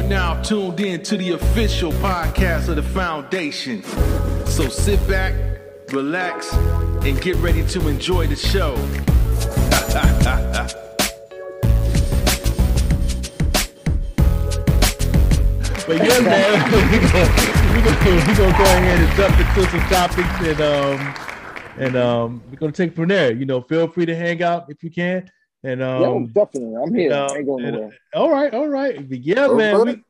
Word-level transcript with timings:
are 0.00 0.08
now 0.08 0.40
tuned 0.42 0.80
in 0.80 1.02
to 1.02 1.16
the 1.16 1.32
official 1.32 1.92
podcast 1.92 2.68
of 2.68 2.76
the 2.76 2.82
foundation. 2.82 3.82
So 4.46 4.68
sit 4.68 5.06
back, 5.06 5.34
relax, 5.92 6.52
and 7.04 7.20
get 7.20 7.36
ready 7.36 7.64
to 7.66 7.88
enjoy 7.88 8.26
the 8.26 8.36
show. 8.36 8.74
But 15.86 15.96
yeah, 16.06 16.20
man, 16.20 16.70
we're 17.74 17.82
gonna, 17.82 18.54
go 18.56 18.62
ahead 18.62 19.00
and 19.00 19.10
jump 19.16 19.34
into 19.40 19.62
some 19.70 19.84
topics 19.88 20.36
and 20.46 20.60
um 20.60 20.98
and 21.78 21.96
um 21.96 22.42
we're 22.48 22.58
gonna 22.58 22.70
take 22.70 22.94
from 22.94 23.08
there. 23.08 23.32
You 23.32 23.44
know, 23.44 23.60
feel 23.60 23.88
free 23.88 24.06
to 24.06 24.14
hang 24.14 24.40
out 24.40 24.70
if 24.70 24.84
you 24.84 24.90
can. 24.92 25.28
And 25.62 25.82
um 25.82 26.02
yeah, 26.02 26.44
definitely, 26.44 26.76
I'm 26.76 26.94
here. 26.94 27.12
uh, 27.12 27.34
Ain't 27.34 27.46
going 27.46 27.64
and, 27.64 27.76
nowhere. 27.76 27.98
all 28.14 28.30
right, 28.30 28.54
all 28.54 28.68
right. 28.68 29.08
But 29.08 29.18
yeah, 29.24 29.46
All 29.46 29.56
man. 29.56 29.76
right. 29.76 30.02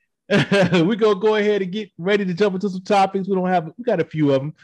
We, 0.72 0.82
we 0.82 0.96
gonna 0.96 1.18
go 1.18 1.34
ahead 1.36 1.62
and 1.62 1.72
get 1.72 1.90
ready 1.98 2.24
to 2.24 2.34
jump 2.34 2.54
into 2.54 2.70
some 2.70 2.82
topics. 2.82 3.28
We 3.28 3.34
don't 3.34 3.48
have 3.48 3.72
we 3.76 3.84
got 3.84 4.00
a 4.00 4.04
few 4.04 4.32
of 4.32 4.40
them. 4.40 4.54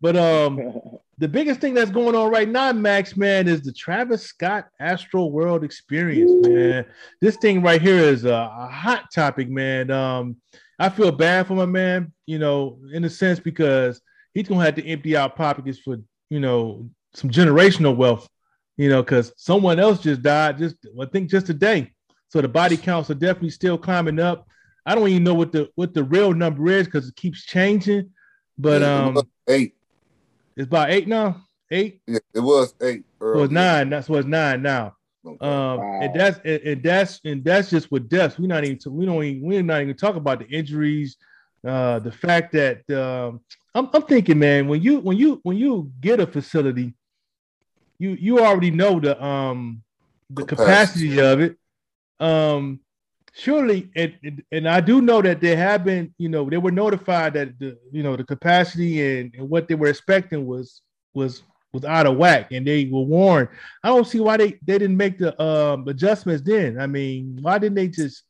But 0.00 0.16
um 0.16 0.80
the 1.18 1.28
biggest 1.28 1.60
thing 1.60 1.72
that's 1.74 1.90
going 1.90 2.14
on 2.14 2.30
right 2.30 2.48
now, 2.48 2.72
Max, 2.72 3.16
man, 3.16 3.48
is 3.48 3.62
the 3.62 3.72
Travis 3.72 4.22
Scott 4.24 4.68
Astroworld 4.82 5.62
Experience, 5.64 6.46
man. 6.46 6.84
This 7.20 7.36
thing 7.36 7.62
right 7.62 7.80
here 7.80 8.00
is 8.00 8.24
a, 8.24 8.32
a 8.34 8.68
hot 8.70 9.04
topic, 9.14 9.48
man. 9.48 9.90
Um, 9.90 10.36
I 10.78 10.88
feel 10.88 11.12
bad 11.12 11.46
for 11.46 11.54
my 11.54 11.66
man, 11.66 12.12
you 12.26 12.38
know, 12.38 12.80
in 12.92 13.04
a 13.04 13.10
sense 13.10 13.38
because 13.40 14.00
he's 14.34 14.48
gonna 14.48 14.64
have 14.64 14.74
to 14.74 14.86
empty 14.86 15.16
out 15.16 15.36
pockets 15.36 15.78
for 15.78 15.96
you 16.28 16.40
know 16.40 16.90
some 17.14 17.30
generational 17.30 17.96
wealth, 17.96 18.28
you 18.76 18.88
know, 18.88 19.02
because 19.02 19.32
someone 19.36 19.78
else 19.78 20.00
just 20.00 20.22
died 20.22 20.58
just 20.58 20.76
I 21.00 21.06
think 21.06 21.30
just 21.30 21.46
today. 21.46 21.92
So 22.28 22.40
the 22.40 22.48
body 22.48 22.76
counts 22.76 23.10
are 23.10 23.14
definitely 23.14 23.50
still 23.50 23.78
climbing 23.78 24.18
up. 24.18 24.48
I 24.86 24.94
don't 24.94 25.08
even 25.08 25.24
know 25.24 25.34
what 25.34 25.52
the 25.52 25.70
what 25.76 25.94
the 25.94 26.04
real 26.04 26.32
number 26.34 26.66
is 26.68 26.86
because 26.86 27.08
it 27.08 27.16
keeps 27.16 27.44
changing, 27.44 28.10
but 28.58 28.82
It 28.82 28.88
um, 28.88 29.18
eight. 29.48 29.74
it's 30.56 30.66
about 30.66 30.90
eight 30.90 31.08
now. 31.08 31.42
Eight. 31.70 32.02
Yeah, 32.06 32.18
it 32.34 32.40
was 32.40 32.74
eight. 32.82 33.04
So 33.20 33.26
it's 33.26 33.36
earlier. 33.36 33.48
nine. 33.48 33.90
That's 33.90 34.08
what's 34.08 34.26
nine 34.26 34.62
now. 34.62 34.94
Okay. 35.26 35.46
Um, 35.46 35.78
Wow. 35.78 36.00
and 36.02 36.14
that's 36.20 36.38
and, 36.44 36.62
and 36.62 36.82
that's 36.82 37.20
and 37.24 37.44
that's 37.44 37.70
just 37.70 37.90
with 37.90 38.08
deaths. 38.10 38.38
We're 38.38 38.46
not 38.48 38.64
even 38.64 38.78
we 38.92 39.06
don't 39.06 39.24
even 39.24 39.48
we're 39.48 39.62
not 39.62 39.80
even 39.80 39.96
talk 39.96 40.16
about 40.16 40.40
the 40.40 40.46
injuries, 40.48 41.16
uh, 41.66 41.98
the 42.00 42.12
fact 42.12 42.52
that 42.52 42.88
um, 42.90 43.40
I'm, 43.74 43.88
I'm 43.94 44.02
thinking, 44.02 44.38
man, 44.38 44.68
when 44.68 44.82
you 44.82 44.98
when 45.00 45.16
you 45.16 45.40
when 45.44 45.56
you 45.56 45.90
get 46.00 46.20
a 46.20 46.26
facility, 46.26 46.94
you 48.04 48.16
you 48.26 48.38
already 48.40 48.70
know 48.70 49.00
the 49.00 49.14
um 49.24 49.82
the 50.30 50.44
capacity, 50.44 51.10
Capacity. 51.16 51.20
of 51.20 51.40
it. 51.40 51.56
Um, 52.20 52.80
surely, 53.32 53.90
and 53.96 54.12
and- 54.22 54.42
and 54.52 54.68
I 54.68 54.80
do 54.80 55.00
know 55.00 55.22
that 55.22 55.40
there 55.40 55.56
have 55.56 55.84
been, 55.84 56.14
you 56.18 56.28
know, 56.28 56.48
they 56.48 56.58
were 56.58 56.70
notified 56.70 57.34
that 57.34 57.58
the 57.58 57.78
you 57.92 58.02
know 58.02 58.16
the 58.16 58.24
capacity 58.24 58.92
and, 59.20 59.34
and 59.36 59.48
what 59.48 59.68
they 59.68 59.74
were 59.74 59.88
expecting 59.88 60.46
was 60.46 60.80
was 61.14 61.42
was 61.72 61.84
out 61.84 62.06
of 62.06 62.16
whack, 62.16 62.52
and 62.52 62.66
they 62.66 62.84
were 62.86 63.00
warned. 63.16 63.48
I 63.82 63.88
don't 63.88 64.06
see 64.06 64.20
why 64.20 64.36
they 64.36 64.50
they 64.66 64.78
didn't 64.78 64.96
make 64.96 65.18
the 65.18 65.30
um 65.42 65.88
adjustments 65.88 66.42
then. 66.44 66.78
I 66.80 66.86
mean, 66.86 67.38
why 67.42 67.58
didn't 67.58 67.76
they 67.76 67.88
just 67.88 68.22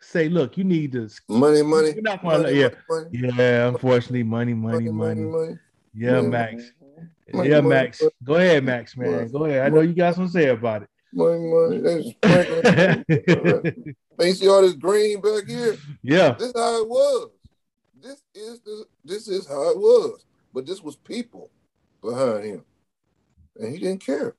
say, 0.00 0.28
look, 0.28 0.56
you 0.56 0.64
need 0.64 0.92
this? 0.92 1.20
money, 1.28 1.62
money. 1.62 1.92
You're 1.94 2.02
not 2.02 2.22
gonna 2.22 2.38
let- 2.38 2.54
money, 2.54 2.60
yeah. 2.60 2.68
money, 2.88 3.34
Yeah, 3.38 3.68
unfortunately, 3.68 4.22
money, 4.22 4.54
money, 4.54 4.88
money. 4.90 5.22
money. 5.22 5.58
Yeah, 5.94 6.16
money. 6.22 6.28
Max. 6.28 6.72
Money, 7.32 7.48
Yeah, 7.50 7.60
money, 7.60 7.68
Max. 7.74 8.00
money. 8.02 8.12
Go 8.24 8.34
ahead, 8.36 8.64
Max, 8.64 8.96
man. 8.96 9.12
Money. 9.12 9.28
Go 9.28 9.44
ahead. 9.44 9.60
I 9.62 9.68
know 9.68 9.80
you 9.80 9.92
got 9.94 10.14
something 10.14 10.32
to 10.32 10.32
say 10.32 10.48
about 10.48 10.82
it. 10.82 10.88
Money, 11.12 11.38
money. 11.46 11.78
That's 11.78 12.08
sprinkling. 12.10 13.04
it. 13.08 13.96
Man, 14.18 14.28
you 14.28 14.34
see 14.34 14.48
all 14.48 14.62
this 14.62 14.74
green 14.74 15.20
back 15.20 15.46
here? 15.46 15.76
yeah. 16.02 16.32
This 16.32 16.48
is 16.48 16.54
how 16.56 16.82
it 16.82 16.88
was. 16.88 17.30
This 18.00 18.22
is 18.34 18.60
the 18.60 18.84
this 19.04 19.28
is 19.28 19.46
how 19.46 19.70
it 19.70 19.78
was. 19.78 20.24
But 20.54 20.66
this 20.66 20.82
was 20.82 20.96
people 20.96 21.50
behind 22.02 22.44
him. 22.44 22.64
And 23.58 23.72
he 23.72 23.78
didn't 23.78 24.04
care. 24.04 24.34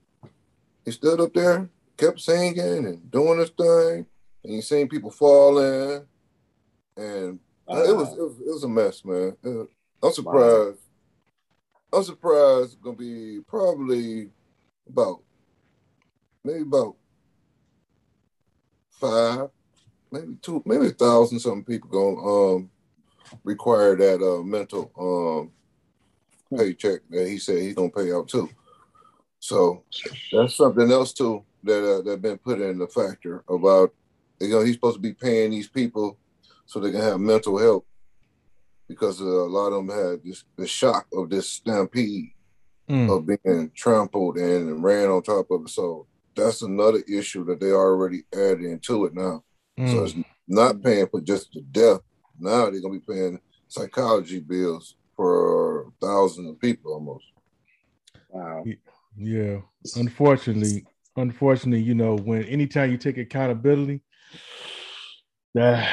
He 0.86 0.92
stood 0.92 1.20
up 1.20 1.34
there, 1.34 1.70
kept 1.98 2.20
singing 2.22 2.86
and 2.86 3.12
doing 3.12 3.40
his 3.40 3.50
thing. 3.50 4.06
And 4.44 4.54
you 4.54 4.62
seen 4.62 4.88
people 4.88 5.12
falling. 5.12 6.06
And 6.98 7.40
uh, 7.70 7.84
it 7.84 7.96
was 7.96 8.14
it 8.14 8.20
was 8.22 8.40
it 8.40 8.48
was 8.48 8.64
a 8.64 8.70
mess, 8.70 9.04
man. 9.06 9.36
Uh, 9.46 9.64
I'm 10.06 10.14
surprised. 10.14 10.78
I'm 11.92 12.04
surprised 12.04 12.74
it's 12.74 12.76
gonna 12.76 12.96
be 12.96 13.40
probably 13.48 14.30
about 14.88 15.22
maybe 16.44 16.62
about 16.62 16.96
five, 18.92 19.50
maybe 20.12 20.36
two, 20.42 20.62
maybe 20.66 20.88
a 20.88 20.92
thousand 20.92 21.40
something 21.40 21.64
people 21.64 21.90
gonna 21.90 22.56
um 22.56 22.70
require 23.44 23.96
that 23.96 24.22
uh 24.22 24.44
mental 24.44 24.92
um 25.00 25.52
paycheck 26.58 27.02
that 27.10 27.28
he 27.28 27.40
said 27.40 27.62
he's 27.62 27.76
gonna 27.76 27.90
pay 27.90 28.12
out 28.12 28.28
too. 28.28 28.50
So 29.40 29.84
that's 30.32 30.56
something 30.56 30.92
else 30.92 31.14
too 31.14 31.44
that 31.64 31.84
uh, 31.84 32.02
that 32.04 32.22
been 32.22 32.38
put 32.38 32.62
in 32.62 32.78
the 32.78 32.88
factor 32.88 33.44
about 33.50 33.94
you 34.40 34.50
know 34.50 34.62
he's 34.62 34.76
supposed 34.76 34.98
to 34.98 35.02
be 35.02 35.14
paying 35.14 35.52
these 35.52 35.68
people 35.68 36.18
so 36.66 36.80
they 36.80 36.92
can 36.92 37.02
have 37.02 37.20
mental 37.20 37.58
health 37.58 37.84
because 38.90 39.22
uh, 39.22 39.26
a 39.26 39.48
lot 39.48 39.68
of 39.72 39.88
them 39.88 39.96
had 39.96 40.24
this 40.24 40.44
the 40.58 40.68
shock 40.68 41.08
of 41.14 41.30
this 41.30 41.50
stampede 41.50 42.32
Mm. 42.90 43.08
of 43.08 43.28
being 43.28 43.72
trampled 43.76 44.38
and 44.38 44.84
ran 44.84 45.10
on 45.10 45.22
top 45.22 45.52
of 45.52 45.62
it. 45.62 45.70
So 45.70 46.08
that's 46.36 46.64
another 46.64 47.04
issue 47.08 47.46
that 47.46 47.60
they 47.60 47.72
already 47.72 48.24
added 48.34 48.62
into 48.62 49.06
it 49.06 49.14
now. 49.14 49.44
So 49.86 49.94
Mm. 49.98 50.06
it's 50.06 50.16
not 50.48 50.82
paying 50.82 51.08
for 51.08 51.22
just 51.22 51.54
the 51.54 51.62
death. 51.62 52.00
Now 52.40 52.72
they're 52.72 52.82
gonna 52.82 53.00
be 53.00 53.14
paying 53.14 53.40
psychology 53.68 54.40
bills 54.40 54.96
for 55.16 55.94
thousands 56.02 56.50
of 56.50 56.60
people 56.60 56.94
almost. 56.94 57.26
Wow. 58.30 58.66
Yeah. 59.16 59.62
Unfortunately, 59.96 60.88
unfortunately, 61.16 61.84
you 61.84 61.94
know, 61.94 62.16
when 62.16 62.44
anytime 62.46 62.90
you 62.90 62.98
take 62.98 63.20
accountability, 63.20 64.02
uh, 65.58 65.86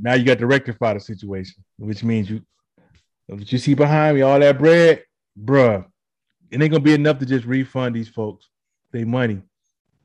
now 0.00 0.14
you 0.14 0.24
got 0.24 0.38
to 0.38 0.46
rectify 0.46 0.94
the 0.94 1.00
situation, 1.00 1.62
which 1.78 2.02
means 2.04 2.30
you 2.30 2.42
what 3.26 3.50
you 3.50 3.58
see 3.58 3.74
behind 3.74 4.16
me, 4.16 4.22
all 4.22 4.40
that 4.40 4.58
bread, 4.58 5.04
bruh, 5.40 5.84
it 6.50 6.60
ain't 6.60 6.70
gonna 6.70 6.82
be 6.82 6.94
enough 6.94 7.18
to 7.20 7.26
just 7.26 7.46
refund 7.46 7.94
these 7.94 8.08
folks 8.08 8.48
their 8.92 9.06
money. 9.06 9.40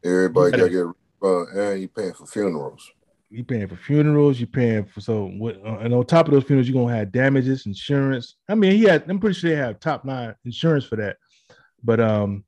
Everybody 0.03 0.51
You 0.51 0.57
gotta 0.57 0.69
get 0.69 1.27
uh, 1.27 1.71
and 1.71 1.81
you 1.81 1.87
paying 1.87 2.13
for 2.13 2.27
funerals. 2.27 2.91
You 3.29 3.43
paying 3.43 3.67
for 3.67 3.75
funerals, 3.75 4.39
you 4.39 4.47
paying 4.47 4.85
for 4.85 5.01
so 5.01 5.25
what 5.37 5.57
uh, 5.65 5.79
and 5.79 5.93
on 5.93 6.05
top 6.05 6.27
of 6.27 6.33
those 6.33 6.43
funerals, 6.43 6.69
you're 6.69 6.81
gonna 6.81 6.95
have 6.95 7.11
damages, 7.11 7.65
insurance. 7.65 8.35
I 8.47 8.55
mean, 8.55 8.73
he 8.73 8.83
had 8.83 9.09
I'm 9.09 9.19
pretty 9.19 9.39
sure 9.39 9.49
they 9.49 9.55
have 9.55 9.79
top 9.79 10.05
nine 10.05 10.35
insurance 10.45 10.85
for 10.85 10.97
that. 10.97 11.17
But 11.83 11.99
um 11.99 12.43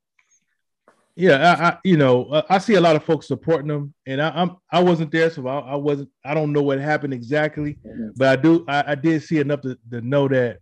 yeah, 1.18 1.56
I, 1.58 1.64
I 1.66 1.78
you 1.82 1.96
know, 1.96 2.44
I, 2.48 2.58
see 2.58 2.74
a 2.74 2.80
lot 2.80 2.94
of 2.94 3.02
folks 3.02 3.26
supporting 3.26 3.66
them, 3.66 3.92
and 4.06 4.22
I, 4.22 4.30
I'm 4.30 4.56
I 4.70 4.80
wasn't 4.80 5.10
there, 5.10 5.28
so 5.30 5.48
I, 5.48 5.58
I 5.58 5.74
wasn't 5.74 6.10
I 6.24 6.32
don't 6.32 6.52
know 6.52 6.62
what 6.62 6.78
happened 6.78 7.12
exactly, 7.12 7.76
but 8.14 8.28
I 8.28 8.40
do 8.40 8.64
I, 8.68 8.92
I 8.92 8.94
did 8.94 9.20
see 9.24 9.38
enough 9.38 9.62
to, 9.62 9.76
to 9.90 10.00
know 10.00 10.28
that 10.28 10.58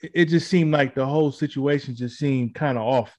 it, 0.00 0.12
it 0.14 0.24
just 0.26 0.48
seemed 0.48 0.70
like 0.70 0.94
the 0.94 1.04
whole 1.04 1.32
situation 1.32 1.96
just 1.96 2.16
seemed 2.16 2.54
kind 2.54 2.78
of 2.78 2.84
off. 2.84 3.12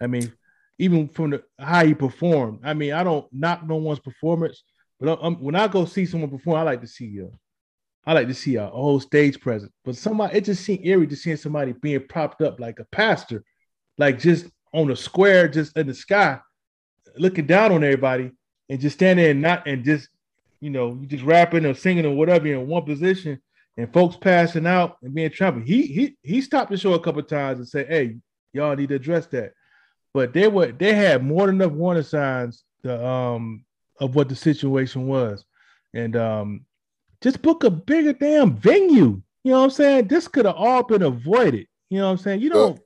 I 0.00 0.08
mean, 0.08 0.32
even 0.80 1.08
from 1.08 1.30
the 1.30 1.44
how 1.60 1.86
he 1.86 1.94
performed. 1.94 2.58
I 2.64 2.74
mean, 2.74 2.92
I 2.92 3.04
don't 3.04 3.32
knock 3.32 3.64
no 3.64 3.76
one's 3.76 4.00
performance, 4.00 4.64
but 4.98 5.22
um, 5.22 5.36
when 5.36 5.54
I 5.54 5.68
go 5.68 5.84
see 5.84 6.06
someone 6.06 6.30
perform, 6.30 6.58
I 6.58 6.62
like 6.62 6.80
to 6.80 6.88
see 6.88 7.22
uh, 7.22 7.36
I 8.04 8.14
like 8.14 8.26
to 8.26 8.34
see 8.34 8.56
a, 8.56 8.66
a 8.66 8.70
whole 8.70 8.98
stage 8.98 9.40
presence. 9.40 9.72
But 9.84 9.94
somebody, 9.94 10.38
it 10.38 10.44
just 10.44 10.64
seemed 10.64 10.84
eerie 10.84 11.06
to 11.06 11.14
seeing 11.14 11.36
somebody 11.36 11.72
being 11.72 12.04
propped 12.08 12.42
up 12.42 12.58
like 12.58 12.80
a 12.80 12.86
pastor, 12.90 13.44
like 13.96 14.18
just 14.18 14.46
on 14.76 14.90
a 14.90 14.96
square, 14.96 15.48
just 15.48 15.76
in 15.76 15.86
the 15.86 15.94
sky, 15.94 16.38
looking 17.16 17.46
down 17.46 17.72
on 17.72 17.82
everybody, 17.82 18.30
and 18.68 18.80
just 18.80 18.96
standing 18.96 19.22
there 19.22 19.30
and 19.32 19.42
not 19.42 19.66
and 19.66 19.84
just 19.84 20.08
you 20.60 20.70
know, 20.70 20.98
you 21.00 21.06
just 21.06 21.24
rapping 21.24 21.66
or 21.66 21.74
singing 21.74 22.06
or 22.06 22.14
whatever 22.14 22.46
in 22.46 22.66
one 22.66 22.82
position, 22.82 23.40
and 23.76 23.92
folks 23.92 24.16
passing 24.16 24.66
out 24.66 24.96
and 25.02 25.14
being 25.14 25.30
trampled. 25.30 25.66
He 25.66 25.86
he 25.86 26.16
he 26.22 26.40
stopped 26.40 26.70
the 26.70 26.76
show 26.76 26.94
a 26.94 27.00
couple 27.00 27.22
times 27.22 27.58
and 27.58 27.68
said, 27.68 27.88
"Hey, 27.88 28.16
y'all 28.52 28.76
need 28.76 28.90
to 28.90 28.96
address 28.96 29.26
that." 29.28 29.52
But 30.14 30.32
they 30.32 30.48
were 30.48 30.72
they 30.72 30.94
had 30.94 31.24
more 31.24 31.46
than 31.46 31.56
enough 31.56 31.72
warning 31.72 32.02
signs 32.02 32.64
to, 32.82 33.06
um 33.06 33.64
of 33.98 34.14
what 34.14 34.28
the 34.28 34.36
situation 34.36 35.06
was, 35.06 35.44
and 35.94 36.16
um 36.16 36.64
just 37.22 37.42
book 37.42 37.64
a 37.64 37.70
bigger 37.70 38.12
damn 38.12 38.56
venue. 38.56 39.20
You 39.44 39.52
know 39.52 39.58
what 39.58 39.64
I'm 39.64 39.70
saying? 39.70 40.08
This 40.08 40.28
could 40.28 40.44
have 40.44 40.56
all 40.56 40.82
been 40.82 41.02
avoided. 41.02 41.66
You 41.88 41.98
know 41.98 42.06
what 42.06 42.12
I'm 42.12 42.18
saying? 42.18 42.40
You 42.40 42.50
don't 42.50 42.80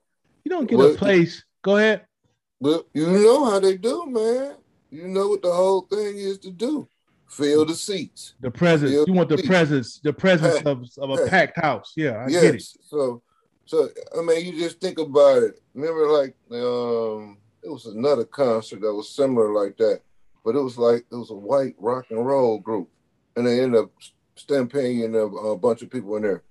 you 0.45 0.51
don't 0.51 0.67
get 0.69 0.79
a 0.95 0.99
place. 0.99 1.45
Go 1.63 1.77
ahead. 1.77 2.07
But 2.61 2.87
you 2.93 3.07
know 3.07 3.45
how 3.45 3.59
they 3.61 3.77
do, 3.77 4.07
man. 4.07 4.55
You 4.91 5.09
know 5.09 5.29
what 5.29 5.43
the 5.43 5.53
whole 5.53 5.83
thing 5.83 6.17
is 6.19 6.39
to 6.41 6.51
do. 6.51 6.89
Fill 7.29 7.65
the 7.65 7.75
seats. 7.75 8.35
The 8.41 8.51
presence. 8.51 8.91
Yeah, 8.93 9.05
You 9.07 9.13
want 9.13 9.29
the 9.29 9.37
please. 9.37 9.47
presence. 9.47 10.01
The 10.03 10.13
presence 10.13 10.57
Pack. 10.57 10.67
of, 10.67 10.85
of 10.99 11.11
a 11.11 11.17
Pack. 11.19 11.31
packed 11.31 11.61
house. 11.61 11.93
Yeah, 11.97 12.25
I 12.25 12.29
get 12.29 12.57
it. 12.57 12.63
So 12.89 13.23
so 13.65 13.89
I 14.19 14.23
mean 14.23 14.45
you 14.45 14.59
just 14.61 14.81
think 14.81 14.99
about 14.99 15.45
it. 15.45 15.61
Remember 15.75 16.09
like 16.09 16.35
um 16.51 17.39
it 17.63 17.71
was 17.71 17.87
another 17.87 18.25
concert 18.25 18.81
that 18.81 18.93
was 18.93 19.11
similar 19.15 19.53
like 19.53 19.77
that, 19.77 20.01
but 20.45 20.57
it 20.57 20.61
was 20.61 20.77
like 20.77 21.05
it 21.11 21.15
was 21.15 21.31
a 21.31 21.35
white 21.35 21.77
rock 21.79 22.07
and 22.11 22.27
roll 22.27 22.59
group. 22.59 22.89
And 23.37 23.47
they 23.47 23.61
ended 23.61 23.81
up 23.83 23.91
Stampede 24.35 25.05
and 25.05 25.15
a, 25.15 25.21
a 25.21 25.57
bunch 25.57 25.83
of 25.83 25.91
people 25.91 26.17
in 26.17 26.23
there. 26.23 26.43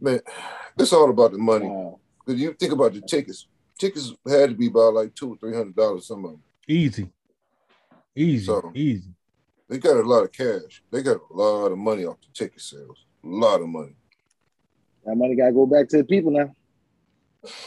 Man, 0.00 0.20
it's 0.78 0.92
all 0.94 1.10
about 1.10 1.32
the 1.32 1.38
money. 1.38 1.66
Wow. 1.66 2.00
Because 2.24 2.40
you 2.40 2.54
think 2.54 2.72
about 2.72 2.94
the 2.94 3.02
tickets. 3.02 3.46
Tickets 3.78 4.12
had 4.26 4.50
to 4.50 4.56
be 4.56 4.68
about 4.68 4.94
like 4.94 5.14
two 5.14 5.32
or 5.34 5.36
three 5.36 5.54
hundred 5.54 5.76
dollars. 5.76 6.06
Some 6.06 6.24
of 6.24 6.30
them. 6.32 6.42
Easy, 6.68 7.08
easy, 8.14 8.44
So- 8.44 8.72
easy. 8.74 9.10
They 9.68 9.78
got 9.78 9.96
a 9.96 10.02
lot 10.02 10.22
of 10.22 10.30
cash. 10.30 10.80
They 10.92 11.02
got 11.02 11.16
a 11.16 11.34
lot 11.36 11.72
of 11.72 11.78
money 11.78 12.04
off 12.04 12.18
the 12.20 12.28
ticket 12.32 12.60
sales. 12.60 13.04
A 13.24 13.26
lot 13.26 13.60
of 13.60 13.68
money. 13.68 13.96
That 15.04 15.16
money 15.16 15.34
gotta 15.34 15.52
go 15.52 15.66
back 15.66 15.88
to 15.88 15.96
the 15.98 16.04
people 16.04 16.30
now. 16.30 16.54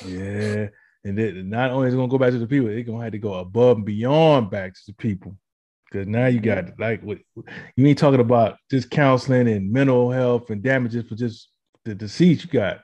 Yeah, 0.05 0.67
and 1.03 1.17
then 1.17 1.49
not 1.49 1.71
only 1.71 1.89
is 1.89 1.93
it 1.93 1.97
gonna 1.97 2.07
go 2.09 2.17
back 2.17 2.31
to 2.31 2.39
the 2.39 2.47
people, 2.47 2.69
it's 2.69 2.87
gonna 2.87 3.03
have 3.03 3.11
to 3.11 3.17
go 3.17 3.33
above 3.35 3.77
and 3.77 3.85
beyond 3.85 4.49
back 4.49 4.73
to 4.75 4.81
the 4.87 4.93
people. 4.93 5.35
Because 5.91 6.07
now 6.07 6.27
you 6.27 6.39
got 6.39 6.79
like 6.79 7.01
what 7.01 7.17
you 7.75 7.85
ain't 7.85 7.97
talking 7.97 8.19
about 8.19 8.57
just 8.71 8.89
counseling 8.89 9.47
and 9.49 9.71
mental 9.71 10.11
health 10.11 10.49
and 10.51 10.61
damages 10.63 11.07
for 11.07 11.15
just 11.15 11.49
the 11.83 11.95
deceased. 11.95 12.45
You 12.45 12.49
got 12.51 12.79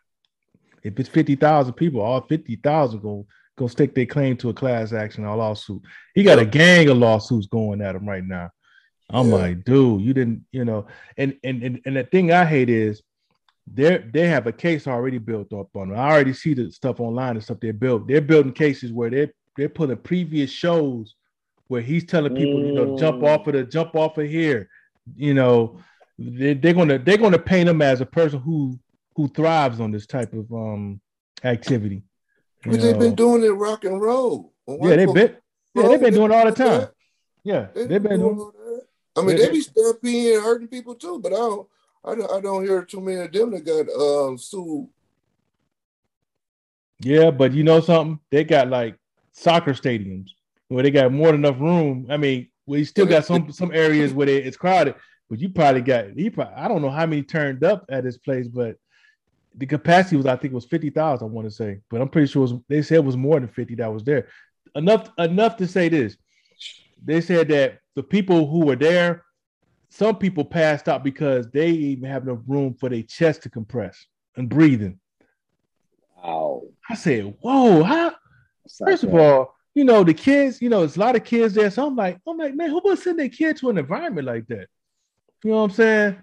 if 0.85 0.99
it's 0.99 1.09
fifty 1.09 1.35
thousand 1.35 1.73
people, 1.73 1.99
all 2.01 2.21
fifty 2.21 2.55
thousand 2.55 3.01
gonna 3.01 3.23
go 3.57 3.67
stake 3.67 3.95
their 3.95 4.05
claim 4.05 4.37
to 4.37 4.49
a 4.49 4.53
class 4.53 4.93
action 4.93 5.25
or 5.25 5.35
lawsuit. 5.35 5.81
He 6.13 6.23
got 6.23 6.39
a 6.39 6.45
gang 6.45 6.87
of 6.89 6.97
lawsuits 6.97 7.47
going 7.47 7.81
at 7.81 7.95
him 7.95 8.07
right 8.07 8.23
now. 8.23 8.49
I'm 9.09 9.29
Yeah. 9.29 9.35
like, 9.35 9.65
dude, 9.65 10.01
you 10.01 10.13
didn't, 10.13 10.45
you 10.51 10.63
know, 10.65 10.87
and 11.17 11.37
and 11.43 11.63
and, 11.63 11.81
and 11.85 11.95
the 11.97 12.03
thing 12.03 12.31
I 12.31 12.45
hate 12.45 12.69
is 12.69 13.01
they 13.71 13.97
they 14.13 14.27
have 14.27 14.45
a 14.47 14.51
case 14.51 14.87
already 14.87 15.17
built 15.17 15.51
up 15.53 15.75
on 15.75 15.89
them. 15.89 15.97
I 15.97 16.11
already 16.11 16.33
see 16.33 16.53
the 16.53 16.71
stuff 16.71 16.99
online 16.99 17.35
and 17.35 17.43
stuff 17.43 17.59
they 17.59 17.71
built. 17.71 18.07
They're 18.07 18.21
building 18.21 18.53
cases 18.53 18.91
where 18.91 19.09
they're 19.09 19.31
they're 19.57 19.69
putting 19.69 19.97
previous 19.97 20.51
shows 20.51 21.15
where 21.67 21.81
he's 21.81 22.05
telling 22.05 22.35
people, 22.35 22.63
you 22.63 22.73
know, 22.73 22.95
jump 22.97 23.21
Mm. 23.21 23.27
off 23.27 23.47
of 23.47 23.53
the 23.53 23.63
jump 23.63 23.95
off 23.95 24.17
of 24.19 24.29
here. 24.29 24.69
You 25.15 25.33
know, 25.33 25.79
they, 26.19 26.53
they're 26.53 26.73
gonna 26.73 26.99
they're 26.99 27.17
gonna 27.17 27.39
paint 27.39 27.69
him 27.69 27.81
as 27.81 28.01
a 28.01 28.05
person 28.05 28.39
who 28.39 28.77
who 29.15 29.27
thrives 29.29 29.79
on 29.79 29.91
this 29.91 30.05
type 30.05 30.33
of 30.33 30.51
um 30.51 30.99
activity. 31.43 32.03
you 32.65 32.71
But 32.71 32.81
they've 32.81 32.99
been 32.99 33.15
doing 33.15 33.43
it 33.43 33.49
rock 33.49 33.83
and 33.85 34.01
roll. 34.01 34.53
Yeah, 34.67 34.95
they've 34.95 35.13
been 35.13 35.37
yeah, 35.73 35.87
they've 35.87 35.99
been 36.01 36.13
doing 36.13 36.31
it 36.31 36.35
all 36.35 36.45
the 36.45 36.51
time. 36.51 36.87
Yeah, 37.43 37.67
They 37.73 37.87
they've 37.87 38.03
been 38.03 38.19
doing. 38.19 38.51
I 39.17 39.21
mean, 39.21 39.37
they 39.37 39.49
be 39.49 39.61
stampeding 39.61 40.35
and 40.35 40.43
hurting 40.43 40.67
people 40.67 40.95
too, 40.95 41.19
but 41.21 41.31
I 41.31 41.37
don't, 41.37 41.67
I 42.03 42.15
don't, 42.15 42.31
I 42.31 42.41
don't 42.41 42.65
hear 42.65 42.83
too 42.83 42.99
many 42.99 43.21
of 43.21 43.31
them 43.31 43.51
that 43.51 43.65
got 43.65 43.87
um 43.89 44.37
sued. 44.37 44.89
Yeah, 46.99 47.31
but 47.31 47.53
you 47.53 47.63
know 47.63 47.79
something? 47.79 48.19
They 48.31 48.43
got 48.43 48.69
like 48.69 48.97
soccer 49.31 49.73
stadiums 49.73 50.31
where 50.67 50.83
they 50.83 50.91
got 50.91 51.11
more 51.11 51.31
than 51.31 51.45
enough 51.45 51.59
room. 51.59 52.07
I 52.09 52.17
mean, 52.17 52.49
we 52.65 52.83
still 52.83 53.05
got 53.05 53.25
some 53.25 53.51
some 53.51 53.71
areas 53.73 54.13
where 54.13 54.25
they, 54.25 54.37
it's 54.37 54.57
crowded, 54.57 54.95
but 55.29 55.39
you 55.39 55.49
probably 55.49 55.81
got 55.81 56.11
he 56.15 56.29
probably, 56.29 56.55
I 56.55 56.67
don't 56.67 56.81
know 56.81 56.89
how 56.89 57.05
many 57.05 57.23
turned 57.23 57.63
up 57.63 57.85
at 57.89 58.03
this 58.03 58.17
place, 58.17 58.47
but 58.47 58.77
the 59.57 59.65
capacity 59.65 60.17
was 60.17 60.25
I 60.25 60.35
think 60.35 60.53
was 60.53 60.65
fifty 60.65 60.89
thousand. 60.89 61.27
I 61.27 61.31
want 61.31 61.47
to 61.47 61.51
say, 61.51 61.79
but 61.89 62.01
I'm 62.01 62.09
pretty 62.09 62.27
sure 62.27 62.41
it 62.45 62.51
was, 62.51 62.61
they 62.67 62.81
said 62.81 62.95
it 62.97 63.05
was 63.05 63.17
more 63.17 63.39
than 63.39 63.49
fifty 63.49 63.75
that 63.75 63.93
was 63.93 64.03
there. 64.03 64.27
Enough 64.75 65.11
enough 65.17 65.57
to 65.57 65.67
say 65.67 65.89
this. 65.89 66.17
They 67.03 67.21
said 67.21 67.47
that 67.49 67.79
the 67.95 68.03
people 68.03 68.47
who 68.47 68.65
were 68.65 68.75
there, 68.75 69.23
some 69.89 70.17
people 70.17 70.43
passed 70.43 70.89
out 70.89 71.03
because 71.03 71.49
they 71.51 71.69
even 71.69 72.09
have 72.09 72.23
enough 72.23 72.39
room 72.47 72.73
for 72.73 72.89
their 72.89 73.03
chest 73.03 73.43
to 73.43 73.49
compress 73.49 74.05
and 74.35 74.49
breathing. 74.49 74.99
Wow. 76.17 76.63
I 76.89 76.95
said, 76.95 77.35
"Whoa, 77.41 77.83
how?" 77.83 78.15
First 78.83 79.03
of 79.03 79.13
all, 79.13 79.55
you 79.75 79.83
know, 79.83 80.03
the 80.03 80.13
kids, 80.13 80.61
you 80.61 80.69
know, 80.69 80.79
there's 80.79 80.97
a 80.97 80.99
lot 80.99 81.15
of 81.15 81.23
kids 81.23 81.53
there. 81.53 81.69
So 81.69 81.85
I'm 81.85 81.95
like, 81.95 82.19
I'm 82.27 82.37
like, 82.37 82.55
man, 82.55 82.69
who 82.69 82.81
would 82.83 82.97
send 82.97 83.19
their 83.19 83.29
kid 83.29 83.57
to 83.57 83.69
an 83.69 83.77
environment 83.77 84.25
like 84.25 84.47
that? 84.47 84.67
You 85.43 85.51
know 85.51 85.57
what 85.57 85.63
I'm 85.63 85.71
saying? 85.71 86.17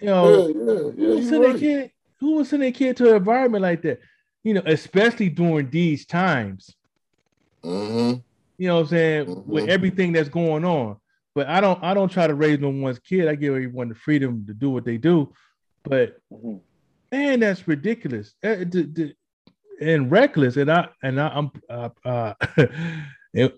You 0.00 0.06
know, 0.06 0.46
yeah, 0.46 0.54
yeah, 0.54 0.72
yeah. 0.74 0.82
would 0.82 0.98
You 0.98 1.28
send 1.28 1.44
their 1.44 1.50
right. 1.50 1.60
kid, 1.60 1.90
who 2.20 2.36
would 2.36 2.46
send 2.46 2.62
their 2.62 2.72
kid 2.72 2.96
to 2.98 3.10
an 3.10 3.16
environment 3.16 3.62
like 3.62 3.82
that? 3.82 4.00
You 4.44 4.54
know, 4.54 4.62
especially 4.66 5.28
during 5.28 5.70
these 5.70 6.06
times. 6.06 6.74
Mm-hmm. 7.64 8.20
You 8.58 8.68
know 8.68 8.74
what 8.76 8.80
I'm 8.82 8.86
saying? 8.88 9.44
With 9.46 9.64
Mhm. 9.64 9.68
everything 9.68 10.12
that's 10.12 10.28
going 10.28 10.64
on. 10.64 10.96
But 11.34 11.48
I 11.48 11.60
don't 11.60 11.82
I 11.82 11.92
don't 11.94 12.10
try 12.10 12.26
to 12.26 12.34
raise 12.34 12.58
no 12.58 12.70
one's 12.70 12.98
kid. 12.98 13.28
I 13.28 13.34
give 13.34 13.54
everyone 13.54 13.88
the 13.90 13.94
freedom 13.94 14.46
to 14.46 14.54
do 14.54 14.70
what 14.70 14.84
they 14.84 14.96
do. 14.96 15.32
But 15.84 16.16
Mhm. 16.32 16.60
man, 17.12 17.40
that's 17.40 17.68
ridiculous 17.68 18.34
d- 18.42 18.64
d- 18.64 19.14
and 19.80 20.10
reckless. 20.10 20.56
And 20.56 20.70
I 20.70 20.88
and 21.02 21.20
I, 21.20 21.28
I'm 21.28 21.50
uh, 21.68 21.88
uh, 22.04 22.34
and 23.34 23.52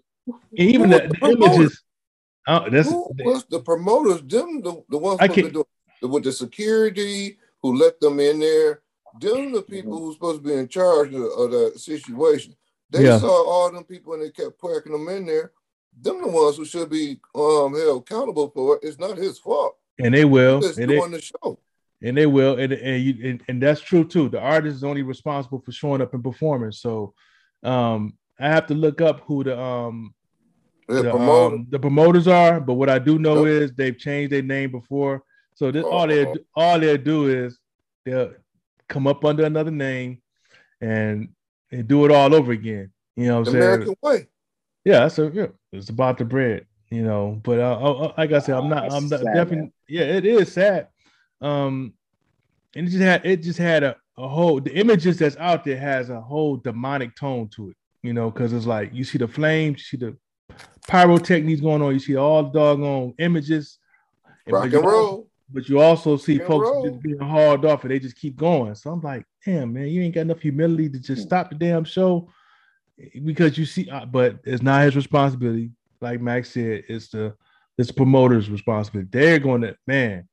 even 0.56 0.90
the, 0.90 1.14
the 1.20 1.28
images. 1.31 1.82
Uh, 2.46 2.69
that's 2.70 2.90
Who 2.90 3.11
was 3.25 3.44
the 3.44 3.61
promoters? 3.61 4.22
Them 4.22 4.62
the, 4.62 4.82
the 4.88 4.99
ones 4.99 5.19
I 5.20 5.28
can't- 5.28 5.52
the- 5.52 6.08
with 6.08 6.25
the 6.25 6.32
security 6.32 7.38
who 7.62 7.76
let 7.76 8.00
them 8.00 8.20
in 8.20 8.40
there. 8.40 8.82
Them 9.20 9.52
the 9.52 9.62
people 9.62 9.99
who's 9.99 10.14
supposed 10.14 10.43
to 10.43 10.49
be 10.49 10.55
in 10.55 10.69
charge 10.69 11.12
of, 11.14 11.22
of 11.22 11.50
the 11.50 11.72
situation. 11.76 12.55
They 12.90 13.05
Yeah. 13.05 13.19
saw 13.19 13.49
all 13.49 13.72
them 13.72 13.84
people 13.84 14.14
and 14.14 14.22
they 14.22 14.31
kept 14.31 14.60
packing 14.60 14.93
them 14.93 15.08
in 15.08 15.26
there. 15.26 15.52
Them 16.00 16.22
the 16.22 16.28
ones 16.28 16.56
who 16.56 16.64
should 16.64 16.90
be 16.90 17.20
um 17.34 17.75
held 17.75 18.02
accountable 18.02 18.50
for 18.50 18.76
it. 18.76 18.84
It's 18.84 18.99
not 18.99 19.16
his 19.19 19.38
fault. 19.38 19.76
and 19.99 20.14
they 20.14 20.25
will, 20.25 20.60
He's 20.60 20.78
and 20.78 20.90
they, 20.90 20.96
doing 20.99 21.10
the 21.10 21.20
show. 21.20 21.58
and 22.02 22.16
they 22.16 22.26
will, 22.26 22.58
and 22.58 22.72
and, 22.72 23.02
you, 23.02 23.28
and 23.28 23.43
and 23.49 23.62
that's 23.62 23.81
true 23.81 24.04
too. 24.04 24.28
The 24.28 24.38
artist 24.40 24.76
is 24.76 24.84
only 24.84 25.02
responsible 25.02 25.58
for 25.61 25.72
showing 25.72 26.00
up 26.00 26.14
and 26.14 26.22
performing. 26.22 26.70
So, 26.70 27.14
um, 27.64 28.16
I 28.38 28.49
have 28.49 28.66
to 28.69 28.75
look 28.75 29.00
up 29.00 29.22
who 29.26 29.43
the 29.43 29.58
um 29.58 30.14
The 30.87 31.02
the, 31.02 31.11
promoter. 31.11 31.56
um, 31.56 31.66
the 31.69 31.78
promoters 31.81 32.28
are, 32.28 32.61
but 32.61 32.75
what 32.75 32.88
I 32.88 33.00
do 33.00 33.19
know 33.19 33.44
Yep. 33.44 33.62
is 33.62 33.72
they've 33.72 33.99
changed 33.99 34.32
their 34.32 34.43
name 34.43 34.70
before. 34.70 35.25
So 35.58 35.72
this, 35.72 35.84
all 35.84 36.06
they 36.06 36.25
Uh-oh. 36.25 36.37
all 36.55 36.78
they 36.78 36.96
do 36.96 37.26
is 37.26 37.58
they'll 38.05 38.32
come 38.88 39.08
up 39.08 39.25
under 39.25 39.44
another 39.44 39.72
name 39.72 40.22
and 40.81 41.31
and 41.72 41.88
do 41.88 42.05
it 42.05 42.12
all 42.12 42.32
over 42.32 42.52
again. 42.52 42.93
You 43.16 43.26
know 43.26 43.40
what 43.40 43.49
I'm 43.49 43.52
saying? 43.55 43.64
American 43.64 43.94
way. 44.00 44.28
Yeah, 44.84 45.00
that's 45.00 45.19
a, 45.19 45.28
yeah, 45.34 45.46
it's 45.72 45.88
about 45.88 46.19
the 46.19 46.25
bread, 46.25 46.64
you 46.90 47.02
know. 47.02 47.40
But 47.43 47.58
uh, 47.58 47.76
uh, 47.76 47.93
uh, 47.93 48.12
like 48.16 48.31
I 48.31 48.38
said, 48.38 48.55
I'm 48.55 48.69
not. 48.69 48.84
That's 48.84 48.94
I'm 48.94 49.08
not 49.08 49.19
sad, 49.19 49.34
definitely. 49.34 49.56
man. 49.56 49.72
Yeah, 49.88 50.02
it 50.02 50.25
is 50.25 50.52
sad. 50.52 50.87
Um, 51.40 51.93
and 52.76 52.87
it 52.87 52.90
just 52.93 53.02
had 53.02 53.26
it 53.26 53.43
just 53.43 53.58
had 53.58 53.82
a, 53.82 53.96
a 54.16 54.28
whole 54.28 54.61
the 54.61 54.72
images 54.72 55.19
that's 55.19 55.37
out 55.38 55.64
there 55.64 55.76
has 55.76 56.08
a 56.08 56.20
whole 56.20 56.56
demonic 56.56 57.16
tone 57.16 57.49
to 57.56 57.70
it, 57.70 57.76
you 58.04 58.12
know, 58.12 58.31
because 58.31 58.52
it's 58.52 58.64
like 58.64 58.94
you 58.94 59.02
see 59.02 59.19
the 59.19 59.26
flames, 59.26 59.81
you 59.81 59.99
see 59.99 60.06
the 60.06 60.16
pyrotechnics 60.87 61.61
going 61.61 61.82
on, 61.82 61.94
you 61.94 61.99
see 61.99 62.14
all 62.14 62.44
the 62.44 62.50
doggone 62.50 63.14
images, 63.19 63.81
Rock 64.46 64.70
you 64.70 64.78
and 64.78 64.87
roll. 64.87 65.27
But 65.50 65.69
you 65.69 65.81
also 65.81 66.17
see 66.17 66.35
Rock 66.35 66.41
and 66.41 66.49
folks 66.49 66.69
roll. 66.69 66.88
just 66.90 67.02
being 67.02 67.19
hauled 67.19 67.64
off 67.64 67.83
and 67.83 67.90
they 67.90 67.99
just 67.99 68.17
keep 68.17 68.37
going. 68.37 68.75
So 68.75 68.90
I'm 68.90 69.00
like, 69.00 69.25
damn, 69.45 69.73
man, 69.73 69.88
you 69.88 70.02
ain't 70.02 70.14
got 70.14 70.23
enough 70.23 70.40
humility 70.40 70.88
to 70.90 70.99
just 70.99 71.23
Hmm. 71.23 71.26
stop 71.28 71.50
the 71.50 71.57
damn 71.57 71.85
show 71.85 72.28
because 73.25 73.57
you 73.57 73.64
see, 73.64 73.88
uh, 73.90 74.05
but 74.07 74.37
it's 74.45 74.62
not 74.62 74.85
his 74.85 74.97
responsibility. 74.97 75.71
Like 76.00 76.21
Max 76.21 76.50
said, 76.50 76.85
it's 76.88 77.09
the 77.09 77.35
it's 77.76 77.88
the 77.88 77.95
promoter's 77.95 78.50
responsibility. 78.50 79.09
They're 79.12 79.38
going 79.38 79.62
to 79.62 79.76
man. 79.87 80.28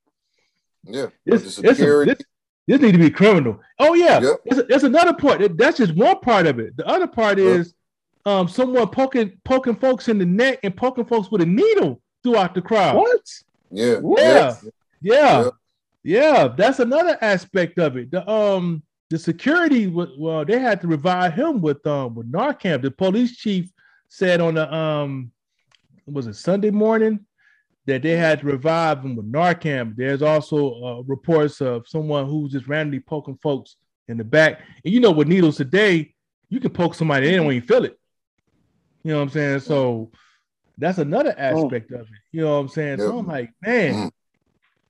Yeah. 0.83 1.07
This, 1.25 1.55
the 1.55 1.61
this, 1.61 1.77
security. 1.77 2.11
this, 2.13 2.21
this 2.67 2.81
need 2.81 2.91
to 2.93 2.97
be 2.99 3.09
criminal. 3.09 3.59
Oh 3.79 3.93
yeah, 3.93 4.19
Yep. 4.21 4.39
there's, 4.45 4.67
there's 4.67 4.83
another 4.83 5.13
part. 5.13 5.57
That's 5.57 5.77
just 5.77 5.95
one 5.95 6.19
part 6.19 6.45
of 6.47 6.59
it. 6.59 6.75
The 6.77 6.85
other 6.87 7.07
part 7.07 7.37
Yep. 7.37 7.47
is 7.59 7.73
um 8.25 8.47
someone 8.47 8.87
poking 8.89 9.39
poking 9.43 9.75
folks 9.75 10.07
in 10.07 10.17
the 10.17 10.25
neck 10.25 10.59
and 10.63 10.75
poking 10.75 11.05
folks 11.05 11.29
with 11.31 11.41
a 11.41 11.45
needle 11.45 12.01
throughout 12.23 12.53
the 12.55 12.61
crowd. 12.61 12.95
What? 12.97 13.21
yeah. 13.71 13.95
What? 13.97 14.21
Yeah. 14.21 14.55
Yeah, 15.05 15.43
Yeah. 15.43 15.49
yeah, 16.03 16.47
that's 16.47 16.79
another 16.79 17.17
aspect 17.21 17.77
of 17.77 17.95
it. 17.95 18.09
The 18.11 18.27
um 18.29 18.81
the 19.11 19.19
security 19.19 19.85
well, 19.87 20.43
they 20.43 20.57
had 20.59 20.81
to 20.81 20.87
revive 20.87 21.33
him 21.33 21.61
with 21.61 21.85
um 21.85 22.15
with 22.15 22.31
Narcan. 22.31 22.81
The 22.81 22.89
police 22.91 23.37
chief 23.37 23.71
said 24.09 24.41
on 24.41 24.55
the 24.55 24.73
um 24.73 25.31
was 26.07 26.25
it 26.27 26.35
Sunday 26.35 26.71
morning 26.71 27.19
that 27.85 28.01
they 28.01 28.17
had 28.17 28.39
to 28.39 28.47
revive 28.47 29.05
him 29.05 29.15
with 29.15 29.31
Narcan. 29.31 29.95
There's 29.95 30.23
also 30.23 30.83
uh, 30.83 31.01
reports 31.03 31.61
of 31.61 31.87
someone 31.87 32.25
who's 32.25 32.51
just 32.51 32.67
randomly 32.67 32.99
poking 32.99 33.37
folks 33.43 33.75
in 34.07 34.17
the 34.17 34.23
back. 34.23 34.61
And 34.83 34.91
you 34.91 34.99
know, 34.99 35.11
with 35.11 35.27
needles 35.27 35.57
today, 35.57 36.15
you 36.49 36.59
can 36.59 36.71
poke 36.71 36.95
somebody, 36.95 37.31
in 37.33 37.45
when 37.45 37.55
you 37.55 37.61
feel 37.61 37.85
it. 37.85 37.99
You 39.03 39.11
know 39.11 39.17
what 39.17 39.23
I'm 39.23 39.29
saying? 39.29 39.59
So 39.59 40.11
that's 40.79 40.97
another 40.97 41.35
aspect 41.37 41.91
of 41.91 42.01
it. 42.01 42.07
You 42.31 42.41
know 42.41 42.53
what 42.53 42.59
I'm 42.61 42.69
saying? 42.69 42.97
So 42.97 43.19
I'm 43.19 43.27
like, 43.27 43.51
man, 43.61 43.93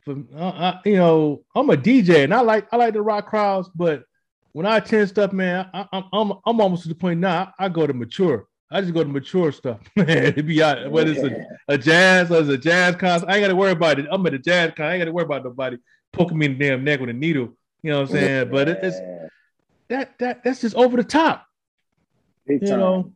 for, 0.06 0.16
uh, 0.38 0.50
I, 0.50 0.80
you 0.86 0.96
know, 0.98 1.44
I'm 1.56 1.70
a 1.70 1.76
DJ 1.76 2.24
and 2.24 2.34
I 2.34 2.42
like 2.42 2.68
I 2.72 2.78
like 2.78 2.94
the 2.94 3.02
rock 3.02 3.28
crowds, 3.28 3.70
but 3.76 4.04
when 4.54 4.66
I 4.66 4.78
attend 4.78 5.10
stuff, 5.10 5.34
man, 5.34 5.70
I, 5.74 5.86
I'm 5.92 6.04
I'm 6.14 6.32
I'm 6.46 6.62
almost 6.62 6.84
to 6.84 6.90
the 6.90 6.96
point 6.96 7.20
now. 7.20 7.54
I, 7.60 7.66
I 7.66 7.70
go 7.70 7.86
to 7.88 7.94
mature. 7.94 8.48
I 8.72 8.82
just 8.82 8.94
go 8.94 9.04
to 9.04 9.10
mature 9.10 9.52
stuff, 9.52 9.80
man. 9.96 10.34
To 10.36 10.44
be 10.44 10.62
out, 10.62 10.90
whether 10.92 11.12
it's 11.12 11.24
a, 11.24 11.46
a 11.68 11.78
jazz 11.78 12.32
or 12.32 12.40
it's 12.40 12.50
a 12.50 12.58
jazz 12.58 12.96
concert, 12.96 13.28
I 13.30 13.36
ain't 13.36 13.44
got 13.44 13.50
to 13.50 13.56
worry 13.56 13.72
about 13.72 14.00
it. 14.00 14.06
I'm 14.12 14.26
at 14.26 14.34
a 14.34 14.40
jazz 14.40 14.70
concert. 14.70 14.84
I 14.84 14.94
ain't 14.94 15.02
got 15.02 15.06
to 15.06 15.12
worry 15.12 15.26
about 15.26 15.44
nobody 15.44 15.78
poking 16.14 16.38
me 16.38 16.46
in 16.48 16.58
the 16.58 16.66
damn 16.70 16.84
neck 16.84 17.00
with 17.00 17.10
a 17.10 17.14
needle. 17.14 17.56
You 17.84 17.92
know 17.92 18.02
what 18.02 18.10
I'm 18.10 18.16
saying? 18.16 18.52
But 18.52 18.70
it, 18.70 18.80
it's 18.82 18.98
that 19.90 20.18
that 20.20 20.44
that's 20.44 20.62
just 20.62 20.76
over 20.76 20.98
the 20.98 21.04
top. 21.04 21.46
big 22.48 22.62
You 22.62 22.70
time. 22.70 22.80
know, 22.80 23.12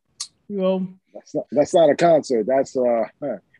you 0.47 0.57
know, 0.57 0.87
That's 1.13 1.35
not, 1.35 1.45
that's 1.51 1.73
not 1.73 1.89
a 1.89 1.95
concert. 1.95 2.45
That's 2.45 2.75
uh 2.75 3.05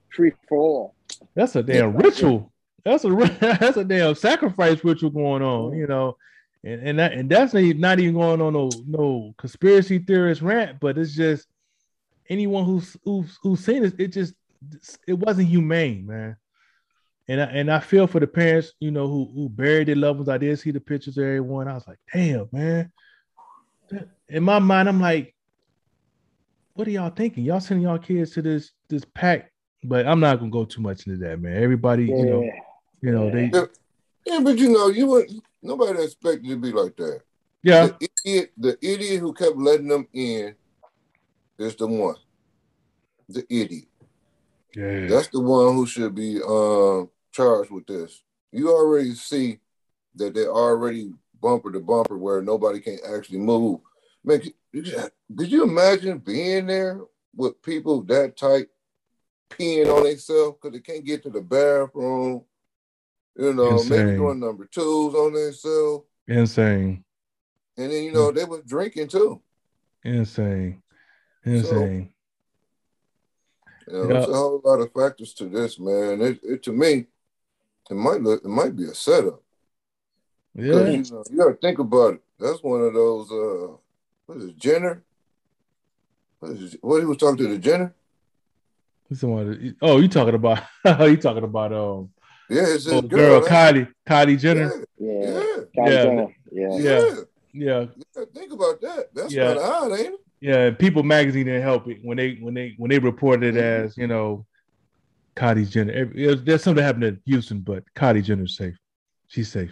free 0.10 0.32
for 0.48 0.58
all. 0.58 0.96
that's 1.36 1.56
a 1.56 1.64
damn 1.64 1.96
ritual. 1.96 2.52
That's 2.84 3.06
a 3.06 3.10
that's 3.40 3.78
a 3.78 3.84
damn 3.84 4.16
sacrifice 4.16 4.84
ritual 4.84 5.10
going 5.10 5.44
on, 5.44 5.78
you 5.78 5.88
know, 5.88 6.18
and 6.64 6.82
and 6.82 7.00
that 7.00 7.14
and 7.14 7.30
that's 7.30 7.54
not 7.54 8.00
even, 8.00 8.16
going 8.16 8.42
on 8.42 8.54
no 8.54 8.84
no 8.88 9.34
conspiracy 9.38 10.00
theorist 10.00 10.42
rant, 10.42 10.80
but 10.80 10.98
it's 10.98 11.16
just 11.16 11.48
anyone 12.30 12.66
who's 12.66 12.98
who's 13.04 13.38
who's 13.42 13.64
seen 13.64 13.84
it, 13.84 13.96
it 14.00 14.08
just 14.08 14.34
it 15.08 15.14
wasn't 15.14 15.48
humane, 15.48 16.06
man. 16.06 16.38
And 17.28 17.42
I, 17.42 17.46
and 17.46 17.72
I 17.72 17.80
feel 17.80 18.08
for 18.08 18.20
the 18.20 18.28
parents, 18.28 18.74
you 18.80 18.92
know, 18.92 19.08
who 19.08 19.30
who 19.34 19.50
buried 19.50 19.88
their 19.88 19.96
loved 19.96 20.20
ones. 20.20 20.30
I 20.30 20.38
did 20.38 20.58
see 20.60 20.72
the 20.72 20.80
pictures 20.80 21.18
of 21.18 21.24
everyone. 21.24 21.68
I 21.68 21.76
was 21.76 21.88
like, 21.88 22.00
damn, 22.14 22.50
man. 22.52 22.92
In 24.28 24.44
my 24.44 24.60
mind, 24.60 24.90
I'm 24.90 25.00
like, 25.00 25.36
what 26.74 26.88
are 26.88 26.92
y'all 26.92 27.10
thinking? 27.10 27.44
Y'all 27.44 27.60
sending 27.60 27.84
y'all 27.84 28.00
kids 28.00 28.32
to 28.32 28.42
this 28.42 28.72
this 28.90 29.06
pack, 29.14 29.52
but 29.84 30.08
I'm 30.08 30.20
not 30.20 30.40
gonna 30.40 30.52
go 30.52 30.66
too 30.66 30.82
much 30.82 31.08
into 31.08 31.20
that, 31.20 31.40
man. 31.40 31.62
Everybody, 31.62 32.06
you 32.06 32.26
know, 32.26 32.44
Yeah. 32.44 32.60
You 33.02 33.12
know, 33.12 33.30
they 33.30 33.50
Yeah, 33.54 33.66
yeah, 34.26 34.40
but 34.42 34.58
you 34.58 34.70
know, 34.70 34.88
you 34.88 35.08
would 35.08 35.30
nobody 35.62 36.04
expected 36.04 36.48
to 36.50 36.58
be 36.58 36.72
like 36.72 36.96
that. 36.98 37.22
yeah, 37.64 37.88
The 37.88 38.10
idiot, 38.26 38.52
the 38.58 38.78
idiot 38.82 39.20
who 39.20 39.34
kept 39.34 39.58
letting 39.58 39.88
them 39.88 40.08
in 40.14 40.56
is 41.58 41.76
the 41.76 41.88
one. 41.88 42.16
The 43.28 43.46
idiot. 43.50 43.86
yeah, 44.76 45.08
That's 45.08 45.28
the 45.28 45.40
one 45.40 45.76
who 45.76 45.86
should 45.86 46.16
be 46.16 46.42
um 46.42 47.10
charged 47.32 47.72
with 47.72 47.88
this. 47.88 48.22
You 48.52 48.70
already 48.70 49.14
see 49.14 49.60
that 50.16 50.34
they're 50.34 50.52
already 50.54 51.12
bumper 51.42 51.72
to 51.72 51.80
bumper 51.80 52.18
where 52.18 52.42
nobody 52.42 52.80
can 52.80 52.98
actually 53.16 53.40
move. 53.40 53.82
Man, 54.24 54.42
could 54.42 54.54
could 55.38 55.52
you 55.52 55.64
imagine 55.64 56.20
being 56.20 56.68
there 56.68 57.02
with 57.36 57.62
people 57.62 58.02
that 58.04 58.38
tight 58.38 58.68
peeing 59.50 59.94
on 59.94 60.04
themselves 60.04 60.58
because 60.62 60.74
they 60.74 60.82
can't 60.82 61.06
get 61.06 61.24
to 61.24 61.30
the 61.30 61.42
bathroom? 61.42 62.44
You 63.40 63.54
know, 63.54 63.82
maybe 63.86 64.02
Insane. 64.02 64.16
doing 64.18 64.40
number 64.42 64.66
twos 64.66 65.16
on 65.16 65.32
themselves. 65.32 66.06
insane, 66.28 67.06
And 67.78 67.90
then, 67.90 68.04
you 68.04 68.12
know, 68.12 68.34
they 68.34 68.44
were 68.44 68.62
drinking 68.64 69.08
too. 69.08 69.42
insane, 70.04 70.84
insane. 71.46 72.12
You 73.88 73.94
know, 73.94 74.02
Yeah. 74.02 74.08
There's 74.14 74.28
a 74.28 74.34
whole 74.34 74.62
lot 74.66 74.82
of 74.82 74.92
factors 74.92 75.34
to 75.36 75.46
this, 75.46 75.80
man. 75.80 76.20
It, 76.22 76.40
it 76.44 76.64
to 76.64 76.74
me, 76.74 77.06
it 77.90 77.94
might 77.94 78.22
look, 78.22 78.44
it 78.44 78.50
might 78.50 78.76
be 78.76 78.84
a 78.84 78.94
setup. 78.94 79.42
yeah, 80.54 80.90
You, 80.90 81.04
know, 81.10 81.24
you 81.32 81.38
gotta 81.38 81.54
think 81.54 81.80
about 81.80 82.16
it. 82.16 82.22
That's 82.38 82.62
one 82.62 82.82
of 82.82 82.94
those. 82.94 83.32
Uh, 83.32 83.78
what 84.26 84.38
is 84.40 84.50
it, 84.50 84.58
Jenner? 84.58 85.02
What 86.40 86.52
is 86.52 86.74
it, 86.74 86.84
what 86.84 87.00
he 87.00 87.06
was 87.06 87.18
talking 87.18 87.38
to 87.38 87.48
the 87.48 87.58
Jenner? 87.58 87.96
Someone, 89.14 89.76
oh, 89.82 89.98
you 89.98 90.10
talking 90.10 90.36
about? 90.36 90.62
you 90.86 91.18
talking 91.18 91.44
about? 91.46 91.72
Um, 91.74 92.10
Yeah, 92.50 92.64
it's 92.64 92.86
his 92.86 92.94
oh, 92.94 93.02
girl. 93.02 93.40
girl, 93.40 93.42
that's- 93.42 93.74
Kylie, 93.74 93.88
Kylie 94.08 94.40
Jenner. 94.40 94.72
Yeah, 94.98 95.12
Yeah. 95.12 95.30
yeah, 95.30 95.56
Kylie 95.78 95.90
Yeah. 95.92 96.04
Jenner. 96.04 96.28
Yeah. 96.52 96.68
yeah. 96.78 96.80
Yeah. 96.80 97.22
yeah. 97.54 97.86
Yeah, 98.16 98.24
think 98.34 98.54
about 98.54 98.82
that. 98.82 99.14
That's 99.14 99.34
Yeah. 99.34 99.48
kind 99.48 99.58
of 99.60 99.64
odd, 99.66 99.92
ain't 100.00 100.14
it? 100.14 100.20
yeah. 100.42 100.72
People 100.72 101.04
magazine 101.04 101.46
didn't 101.46 101.64
help 101.64 101.88
it 101.88 101.98
when 102.04 102.18
they 102.18 102.36
when 102.42 102.54
they 102.54 102.74
when 102.78 102.90
they 102.90 103.00
reported 103.00 103.56
it 103.56 103.60
Mhm. 103.60 103.86
as 103.86 103.98
you 103.98 104.08
know, 104.08 104.46
Kylie 105.36 105.70
Jenner. 105.70 105.94
It- 105.94 106.16
it- 106.16 106.46
there's 106.46 106.64
something 106.64 106.84
happened 106.84 107.04
in 107.06 107.20
Houston, 107.26 107.60
but 107.62 107.84
Kylie 107.96 108.24
Jenner's 108.24 108.56
safe. 108.58 108.76
She's 109.28 109.52
safe. 109.52 109.72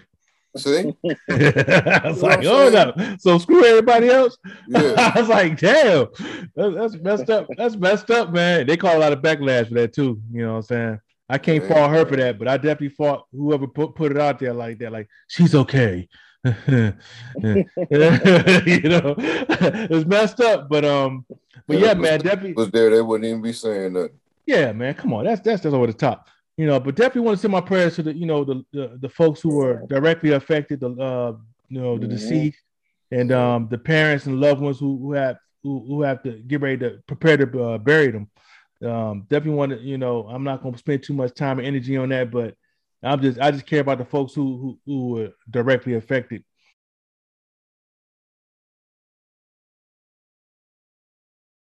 See? 0.55 0.91
I 1.29 2.01
was 2.05 2.21
You 2.21 2.27
like, 2.27 2.45
oh 2.45 2.67
I'm 2.67 2.73
no. 2.97 3.15
So 3.19 3.37
screw 3.37 3.63
everybody 3.63 4.09
else. 4.09 4.37
Yeah. 4.67 4.93
I 5.15 5.19
was 5.19 5.29
like, 5.29 5.59
damn, 5.59 6.07
that's, 6.55 6.75
that's 6.75 6.95
messed 7.03 7.29
up. 7.29 7.47
That's 7.57 7.75
messed 7.75 8.09
up, 8.11 8.31
man. 8.33 8.65
They 8.65 8.75
call 8.77 8.97
a 8.97 8.99
lot 8.99 9.13
of 9.13 9.19
backlash 9.21 9.67
for 9.67 9.75
that 9.75 9.93
too. 9.93 10.19
You 10.31 10.41
know 10.43 10.51
what 10.53 10.57
I'm 10.57 10.61
saying? 10.63 10.99
I 11.29 11.37
can't 11.37 11.63
Yeah. 11.63 11.67
fault 11.67 11.91
her 11.91 12.05
for 12.05 12.15
that, 12.17 12.39
but 12.39 12.47
I 12.47 12.57
definitely 12.57 12.89
fought 12.89 13.25
whoever 13.31 13.67
put, 13.67 13.95
put 13.95 14.11
it 14.11 14.17
out 14.17 14.39
there 14.39 14.53
like 14.53 14.79
that. 14.79 14.91
Like, 14.91 15.07
she's 15.27 15.55
okay. 15.55 16.07
you 16.43 16.93
know, 17.37 19.15
it's 19.17 20.05
messed 20.05 20.39
up, 20.39 20.69
but 20.69 20.85
um, 20.85 21.25
but 21.67 21.77
yeah, 21.77 21.93
man, 21.93 22.19
definitely, 22.21 22.53
was 22.53 22.71
there, 22.71 22.89
they 22.89 23.01
wouldn't 23.01 23.27
even 23.27 23.41
be 23.41 23.53
saying 23.53 23.93
that. 23.93 24.11
yeah, 24.45 24.71
man, 24.71 24.93
come 24.93 25.13
on, 25.13 25.25
that's 25.25 25.41
that's 25.41 25.61
that's 25.63 25.73
over 25.73 25.87
the 25.87 25.93
top, 25.93 26.27
you 26.55 26.65
know. 26.67 26.79
But 26.79 26.95
definitely 26.95 27.21
want 27.21 27.37
to 27.37 27.41
send 27.41 27.51
my 27.51 27.61
prayers 27.61 27.95
to 27.95 28.03
the 28.03 28.13
you 28.13 28.25
know 28.25 28.43
the 28.43 28.63
the, 28.71 28.97
the 29.01 29.09
folks 29.09 29.41
who 29.41 29.49
were 29.55 29.83
directly 29.87 30.31
affected, 30.31 30.79
the 30.79 30.91
uh 30.91 31.33
you 31.69 31.81
know 31.81 31.97
the 31.97 32.07
Mhm. 32.07 32.11
deceased, 32.11 32.59
and 33.11 33.31
um 33.31 33.67
the 33.69 33.77
parents 33.77 34.25
and 34.25 34.39
loved 34.39 34.61
ones 34.61 34.79
who 34.79 34.97
who 34.99 35.13
have 35.13 35.37
who, 35.63 35.83
who 35.87 36.01
have 36.03 36.23
to 36.23 36.31
get 36.47 36.61
ready 36.61 36.77
to 36.77 36.99
prepare 37.07 37.35
to 37.37 37.63
uh, 37.63 37.77
bury 37.77 38.11
them. 38.11 38.29
Um, 38.83 39.25
definitely 39.29 39.57
want 39.57 39.71
to 39.71 39.79
you 39.79 39.97
know 39.97 40.27
I'm 40.27 40.43
not 40.43 40.61
going 40.61 40.73
to 40.73 40.79
spend 40.79 41.03
too 41.03 41.13
much 41.13 41.33
time 41.33 41.59
and 41.59 41.67
energy 41.67 41.97
on 41.97 42.09
that, 42.09 42.31
but 42.31 42.55
I'm 43.03 43.21
just 43.21 43.39
I 43.39 43.51
just 43.51 43.65
care 43.65 43.81
about 43.81 43.97
the 43.97 44.05
folks 44.05 44.33
who 44.33 44.57
who, 44.57 44.79
who 44.85 45.07
were 45.09 45.29
directly 45.49 45.95
affected 45.95 46.43